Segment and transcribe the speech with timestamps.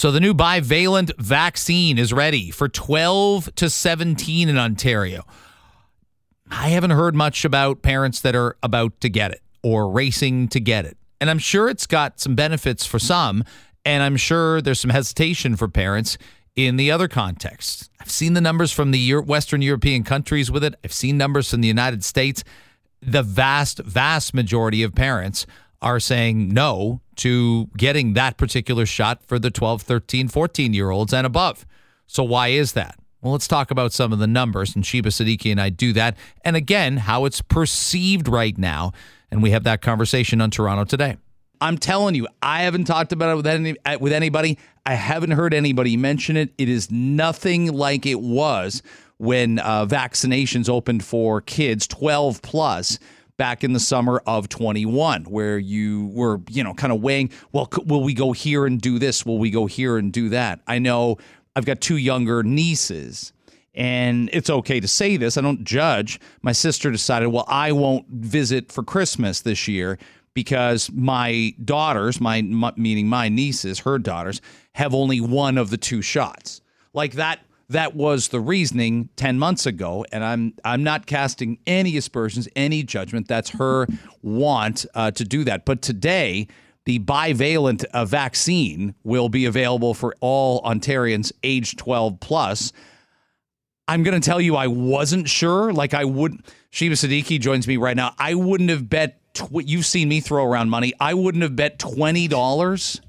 [0.00, 5.26] So the new bivalent vaccine is ready for 12 to 17 in Ontario.
[6.50, 10.58] I haven't heard much about parents that are about to get it or racing to
[10.58, 10.96] get it.
[11.20, 13.44] And I'm sure it's got some benefits for some,
[13.84, 16.16] and I'm sure there's some hesitation for parents
[16.56, 17.90] in the other context.
[18.00, 20.76] I've seen the numbers from the Western European countries with it.
[20.82, 22.42] I've seen numbers from the United States.
[23.02, 25.44] The vast, vast majority of parents
[25.82, 31.12] are saying no to getting that particular shot for the 12, 13, 14 year olds
[31.12, 31.66] and above.
[32.06, 32.98] So, why is that?
[33.20, 36.16] Well, let's talk about some of the numbers, and Sheba Siddiqui and I do that.
[36.42, 38.92] And again, how it's perceived right now.
[39.30, 41.16] And we have that conversation on Toronto today.
[41.60, 44.58] I'm telling you, I haven't talked about it with any with anybody.
[44.86, 46.54] I haven't heard anybody mention it.
[46.56, 48.82] It is nothing like it was
[49.18, 52.98] when uh, vaccinations opened for kids 12 plus
[53.40, 57.66] back in the summer of 21 where you were you know kind of weighing well
[57.86, 59.24] will we go here and do this?
[59.24, 60.60] Will we go here and do that?
[60.66, 61.16] I know
[61.56, 63.32] i've got two younger nieces
[63.72, 66.20] and it's okay to say this i don't judge.
[66.42, 69.98] My sister decided well i won't visit for christmas this year
[70.34, 74.42] because my daughters, my, meaning my nieces, her daughters,
[74.74, 76.60] have only one of the two shots.
[76.92, 81.96] Like that that was the reasoning 10 months ago and i'm i'm not casting any
[81.96, 83.28] aspersions any judgment.
[83.28, 83.86] That's her
[84.22, 85.64] want uh, to do that.
[85.64, 86.48] But today
[86.84, 92.72] the bivalent uh, vaccine will be available for all ontarians age 12 plus.
[93.88, 95.72] I'm going to tell you i wasn't sure.
[95.72, 98.14] Like i would sheba siddiqui joins me right now.
[98.18, 100.92] I wouldn't have bet tw- you've seen me throw around money.
[101.00, 103.00] I wouldn't have bet twenty dollars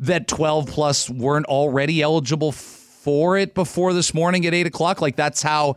[0.00, 2.52] that twelve plus weren't already eligible
[3.06, 5.00] for it before this morning at eight o'clock.
[5.00, 5.76] Like that's how.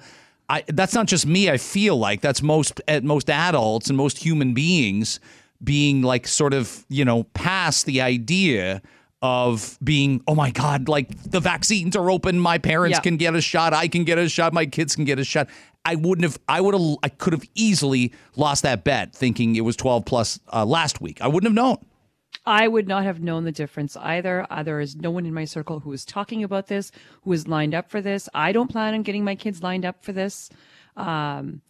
[0.51, 1.47] I, that's not just me.
[1.47, 5.19] I feel like that's most at most adults and most human beings
[5.63, 8.81] being like sort of you know past the idea
[9.21, 13.01] of being oh my god like the vaccines are open my parents yeah.
[13.01, 15.49] can get a shot i can get a shot my kids can get a shot
[15.85, 16.37] I wouldn't have.
[16.47, 16.97] I would have.
[17.03, 21.21] I could have easily lost that bet, thinking it was twelve plus uh, last week.
[21.21, 21.77] I wouldn't have known.
[22.49, 24.47] I would not have known the difference either.
[24.49, 27.47] Uh, there is no one in my circle who is talking about this, who is
[27.47, 28.27] lined up for this.
[28.33, 30.49] I don't plan on getting my kids lined up for this.
[30.97, 31.61] Um,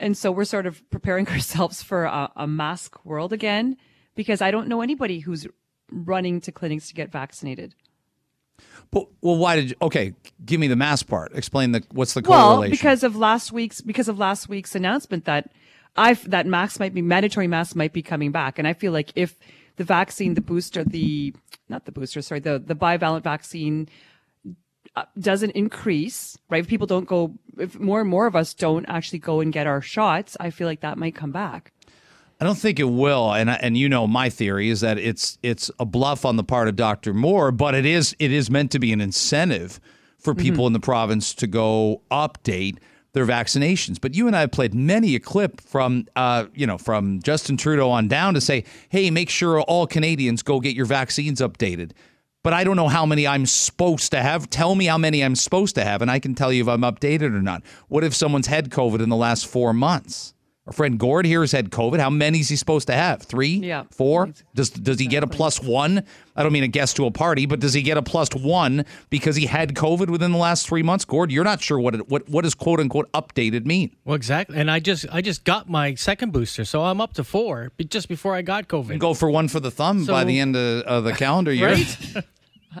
[0.00, 3.76] and so we're sort of preparing ourselves for a, a mask world again
[4.14, 5.46] because I don't know anybody who's
[5.90, 7.74] running to clinics to get vaccinated.
[8.90, 9.76] But, well, why did you?
[9.82, 11.34] Okay, give me the mask part.
[11.34, 12.60] Explain the what's the correlation?
[12.60, 15.52] Well, because of last week's because of last week's announcement that
[15.96, 19.10] I that masks might be mandatory masks might be coming back, and I feel like
[19.16, 19.36] if
[19.76, 21.34] the vaccine, the booster, the
[21.68, 23.88] not the booster, sorry, the the bivalent vaccine
[24.96, 26.60] uh, doesn't increase, right?
[26.60, 29.66] If people don't go, if more and more of us don't actually go and get
[29.66, 31.72] our shots, I feel like that might come back.
[32.40, 35.70] I don't think it will, and and you know my theory is that it's it's
[35.78, 37.14] a bluff on the part of Dr.
[37.14, 39.80] Moore, but it is it is meant to be an incentive
[40.18, 40.42] for mm-hmm.
[40.42, 40.68] people mm-hmm.
[40.68, 42.78] in the province to go update
[43.14, 43.98] their vaccinations.
[44.00, 47.56] But you and I have played many a clip from uh, you know from Justin
[47.56, 51.92] Trudeau on down to say, hey, make sure all Canadians go get your vaccines updated.
[52.42, 54.50] But I don't know how many I'm supposed to have.
[54.50, 56.82] Tell me how many I'm supposed to have, and I can tell you if I'm
[56.82, 57.62] updated or not.
[57.88, 60.34] What if someone's had COVID in the last four months?
[60.66, 62.00] Our friend Gord here has had COVID.
[62.00, 63.20] How many is he supposed to have?
[63.22, 63.56] Three?
[63.56, 63.84] Yeah.
[63.90, 64.30] Four?
[64.54, 66.04] Does does he get a plus one?
[66.34, 68.86] I don't mean a guest to a party, but does he get a plus one
[69.10, 71.04] because he had COVID within the last three months?
[71.04, 73.94] Gord, you're not sure what it, what what does quote unquote updated mean?
[74.06, 74.56] Well, exactly.
[74.56, 78.08] And I just I just got my second booster, so I'm up to four just
[78.08, 78.92] before I got COVID.
[78.92, 81.52] And go for one for the thumb so, by the end of, of the calendar
[81.52, 81.74] year.
[81.74, 81.98] Right.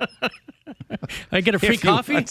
[1.30, 2.24] I get a free coffee.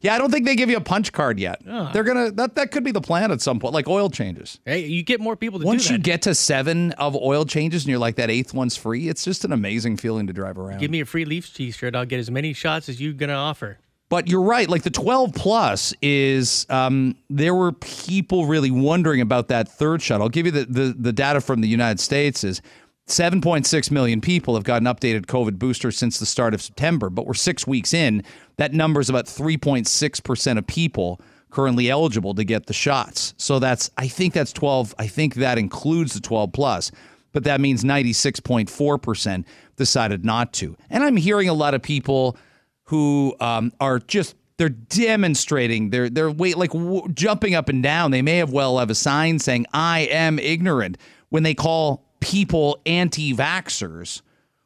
[0.00, 1.60] Yeah, I don't think they give you a punch card yet.
[1.68, 1.90] Oh.
[1.92, 4.58] They're gonna that that could be the plan at some point, like oil changes.
[4.64, 5.68] Hey, you get more people to do that.
[5.68, 9.08] Once you get to seven of oil changes and you're like that eighth one's free,
[9.08, 10.78] it's just an amazing feeling to drive around.
[10.78, 11.94] Give me a free Leafs t-shirt.
[11.94, 13.78] I'll get as many shots as you're gonna offer.
[14.08, 14.68] But you're right.
[14.68, 20.20] Like the 12 plus is, um, there were people really wondering about that third shot.
[20.20, 22.60] I'll give you the, the, the data from the United States is
[23.10, 27.34] 7.6 million people have gotten updated COVID boosters since the start of September, but we're
[27.34, 28.22] six weeks in.
[28.56, 31.20] That number is about 3.6% of people
[31.50, 33.34] currently eligible to get the shots.
[33.36, 34.94] So that's, I think that's 12.
[34.98, 36.92] I think that includes the 12 plus,
[37.32, 39.44] but that means 96.4%
[39.76, 40.76] decided not to.
[40.88, 42.36] And I'm hearing a lot of people
[42.84, 48.10] who um, are just they're demonstrating they're they're wait like w- jumping up and down
[48.10, 50.98] they may have well have a sign saying i am ignorant
[51.30, 54.22] when they call people anti vaxxers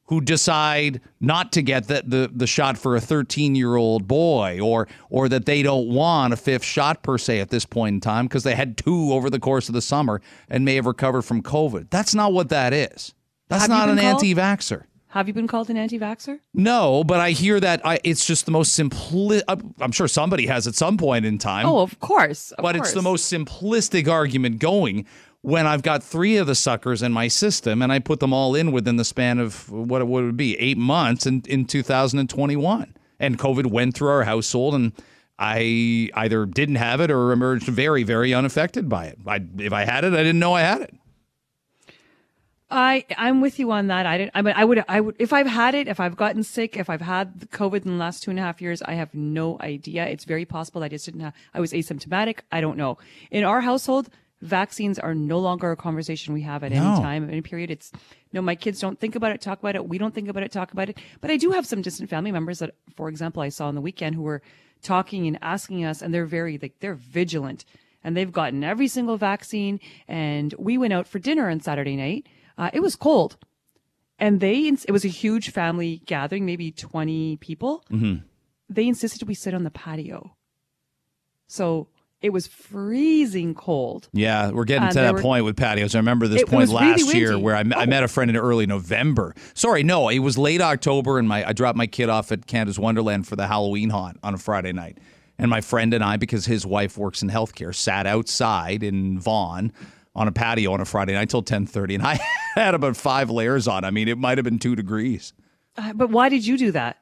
[0.06, 4.60] who decide not to get the, the, the shot for a 13 year old boy
[4.60, 8.00] or or that they don't want a fifth shot per se at this point in
[8.00, 11.22] time because they had two over the course of the summer and may have recovered
[11.22, 11.88] from COVID.
[11.90, 13.14] That's not what that is.
[13.48, 14.84] That's have not an anti vaxxer.
[15.14, 16.40] Have you been called an anti-vaxxer?
[16.54, 19.42] No, but I hear that I, it's just the most simpli.
[19.46, 21.66] Uh, I'm sure somebody has at some point in time.
[21.66, 22.50] Oh, of course.
[22.50, 25.06] of but it's the most simplistic argument going
[25.44, 28.54] when I've got three of the suckers in my system and I put them all
[28.54, 32.96] in within the span of what it would be eight months in, in 2021.
[33.20, 34.92] And COVID went through our household and
[35.38, 39.18] I either didn't have it or emerged very, very unaffected by it.
[39.26, 40.94] I, if I had it, I didn't know I had it.
[42.70, 44.06] I I'm with you on that.
[44.06, 44.32] I didn't.
[44.34, 44.82] I mean, I would.
[44.88, 45.14] I would.
[45.18, 48.22] If I've had it, if I've gotten sick, if I've had COVID in the last
[48.22, 50.06] two and a half years, I have no idea.
[50.06, 51.34] It's very possible I just didn't have.
[51.52, 52.38] I was asymptomatic.
[52.50, 52.96] I don't know.
[53.30, 54.08] In our household,
[54.42, 57.70] vaccines are no longer a conversation we have at any time, time, any period.
[57.70, 57.92] It's
[58.32, 58.42] no.
[58.42, 59.88] My kids don't think about it, talk about it.
[59.88, 60.98] We don't think about it, talk about it.
[61.20, 63.80] But I do have some distant family members that, for example, I saw on the
[63.80, 64.42] weekend who were
[64.82, 67.64] talking and asking us, and they're very like they're vigilant,
[68.02, 69.80] and they've gotten every single vaccine.
[70.08, 72.26] And we went out for dinner on Saturday night.
[72.56, 73.36] Uh, it was cold
[74.18, 77.84] and they it was a huge family gathering maybe 20 people
[78.68, 80.36] they insisted we sit on the patio
[81.46, 81.88] so
[82.24, 85.94] it was freezing cold Yeah, we're getting And to that were- point with patios.
[85.94, 88.30] I remember this It point really last year where I, met- I met a friend
[88.30, 89.34] in early November.
[89.52, 92.78] Sorry, no, it was late October, and my I dropped my kid off at Canada's
[92.78, 94.98] Wonderland for the Halloween haunt on a Friday night.
[95.38, 99.72] And my friend and I, because his wife works in healthcare, sat outside in Vaughan
[100.14, 102.20] on a patio on a Friday night till ten thirty, and I
[102.54, 103.84] had about five layers on.
[103.84, 105.32] I mean, it might have been two degrees
[105.76, 106.98] Uh, but why did you do that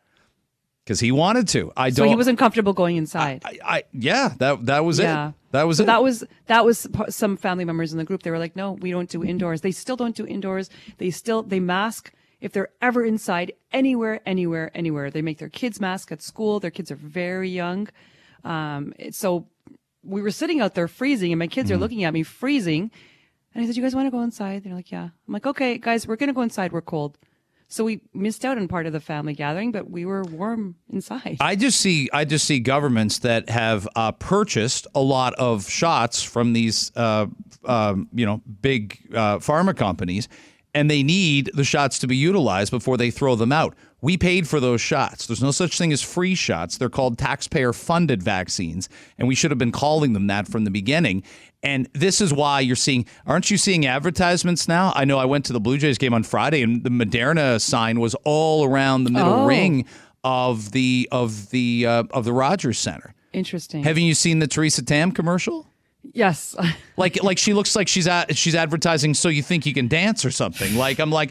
[0.85, 1.73] because he wanted to.
[1.77, 1.97] I don't.
[2.07, 5.29] So he wasn't comfortable going inside I, I yeah, that that was Yeah.
[5.29, 5.35] it.
[5.53, 5.87] That was so it.
[5.87, 8.91] that was that was some family members in the group they were like no we
[8.91, 13.05] don't do indoors they still don't do indoors they still they mask if they're ever
[13.05, 17.51] inside anywhere anywhere anywhere they make their kids mask at school their kids are very
[17.51, 17.87] young
[18.45, 19.47] um so
[20.05, 21.77] we were sitting out there freezing and my kids Mm-hmm.
[21.77, 22.91] are looking at me freezing
[23.55, 25.77] and i said you guys want to go inside they're like yeah i'm like okay
[25.79, 27.19] guys we're gonna go inside we're cold
[27.73, 31.37] so we missed out on part of the family gathering but we were warm inside
[31.41, 36.23] I just see I just see governments that have uh, purchased a lot of shots
[36.23, 37.27] from these uh,
[37.65, 40.29] um, you know big uh, pharma companies,
[40.75, 43.75] and they need the shots to be utilized before they throw them out.
[44.03, 45.27] We paid for those shots.
[45.27, 46.77] There's no such thing as free shots.
[46.77, 50.71] They're called taxpayer funded vaccines, and we should have been calling them that from the
[50.71, 51.23] beginning.
[51.63, 54.93] And this is why you're seeing, aren't you seeing advertisements now?
[54.97, 58.01] I know I went to the Blue Jays game on Friday, and the Moderna sign
[58.01, 59.47] was all around the middle Oh.
[59.47, 59.87] ring
[60.25, 63.15] of the of the uh, of the Rogers Center.
[63.33, 65.67] interesting Haven't you seen the Teresa Tam commercial?
[66.13, 66.55] yes
[66.97, 70.25] Like like she looks like she's at, she's advertising so you think you can dance
[70.25, 70.77] or something.
[70.77, 71.31] Like I'm like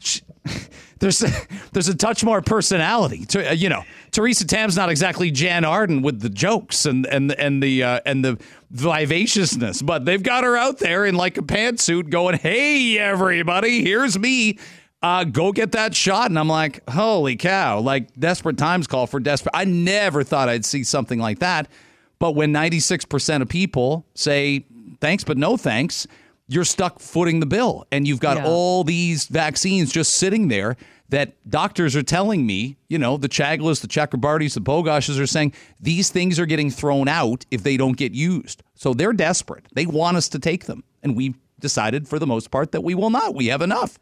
[0.98, 1.30] there's a,
[1.72, 3.24] there's a touch more personality.
[3.26, 7.32] To, uh, you know, Teresa Tam's not exactly Jann Arden with the jokes and and
[7.32, 11.42] and the uh, and the vivaciousness, but they've got her out there in like a
[11.42, 14.58] pantsuit going, "Hey everybody, here's me."
[15.02, 16.28] Uh, go get that shot.
[16.28, 19.52] And I'm like, holy cow, like desperate times call for desperate.
[19.54, 21.68] I never thought I'd see something like that.
[22.18, 24.66] But when 96% of people say
[25.00, 26.06] thanks, but no thanks,
[26.50, 27.86] you're stuck footing the bill.
[27.92, 28.46] And you've got Yeah.
[28.46, 30.76] all these vaccines just sitting there
[31.10, 35.52] that doctors are telling me, you know, the Chaglas, the Chakrabartis, the Bogoshes are saying
[35.80, 38.64] these things are getting thrown out if they don't get used.
[38.74, 39.66] So they're desperate.
[39.74, 40.82] They want us to take them.
[41.04, 43.34] And we've decided for the most part that we will not.
[43.34, 43.98] We have enough.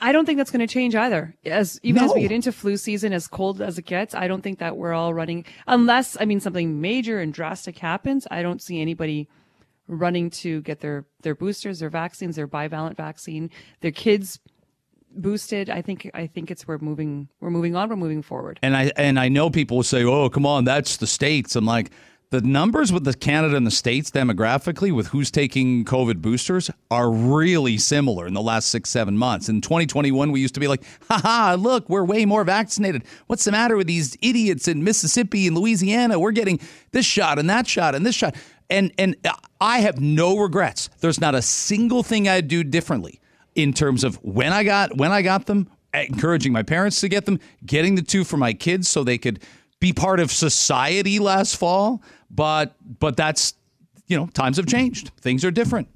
[0.00, 1.34] I don't think that's going to change either.
[1.46, 4.42] As even as we get into flu season, as cold as it gets, I don't
[4.42, 8.26] think that we're all running unless I mean something major and drastic happens.
[8.30, 9.28] I don't see anybody
[9.88, 14.38] running to get their their boosters, their vaccines, their bivalent vaccine, their kids
[15.10, 15.70] boosted.
[15.70, 17.88] I think I think it's we're moving we're moving on.
[17.88, 18.60] We're moving forward.
[18.62, 21.64] And I and I know people will say, "Oh, come on, that's the states." I'm
[21.64, 21.90] like,
[22.30, 27.10] the numbers with the Canada and the states demographically with who's taking COVID boosters are
[27.10, 29.48] really similar in the last six seven months.
[29.48, 33.04] In 2021, we used to be like, "Ha ha, look, we're way more vaccinated.
[33.26, 36.18] What's the matter with these idiots in Mississippi and Louisiana?
[36.18, 36.60] We're getting
[36.92, 38.36] this shot and that shot and this shot."
[38.70, 39.16] And and
[39.60, 40.90] I have no regrets.
[41.00, 43.20] There's not a single thing I'd do differently
[43.54, 47.26] in terms of when I got when I got them, encouraging my parents to get
[47.26, 49.40] them, getting the two for my kids so they could
[49.80, 52.02] be part of society last fall.
[52.30, 53.54] But but that's
[54.06, 55.10] you know times have changed.
[55.20, 55.88] Things are different.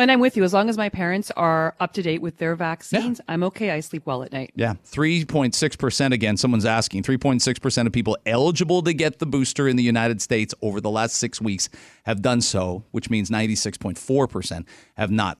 [0.00, 0.44] And I'm with you.
[0.44, 3.70] As long as my parents are up to date with their vaccines, I'm okay.
[3.70, 4.50] I sleep well at night.
[4.56, 6.38] Yeah, three point six percent again.
[6.38, 7.02] Someone's asking.
[7.02, 10.54] Three point six percent of people eligible to get the booster in the United States
[10.62, 11.68] over the last six weeks
[12.04, 14.66] have done so, which means ninety six point four percent
[14.96, 15.38] have not.